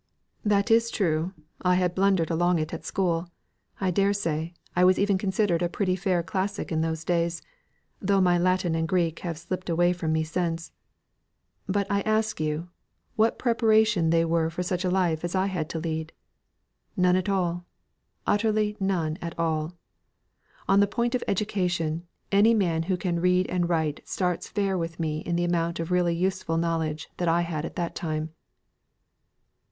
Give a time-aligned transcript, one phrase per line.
[0.43, 1.31] "That is true,
[1.61, 3.29] I had blundered along it at school;
[3.79, 7.43] I dare say, I was even considered a pretty fair classic in those days,
[8.01, 10.71] though my Latin and Greek have slipt away from me since.
[11.67, 12.69] But I ask you,
[13.15, 16.13] what preparation were they for such a life as I had to lead?
[16.97, 17.67] None at all.
[18.25, 19.75] Utterly none at all.
[20.67, 24.99] On the point of education, any man who can read and write starts fair with
[24.99, 28.31] me in the amount of really useful knowledge that I had at that time."